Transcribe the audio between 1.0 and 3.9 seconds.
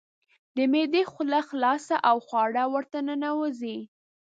خوله خلاصه او خواړه ورته ننوزي.